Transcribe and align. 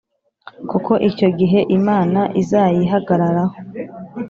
kuko 0.69 0.91
icyo 1.09 1.27
gihe 1.39 1.59
Imana 1.77 2.21
izayihagararaho, 2.41 3.55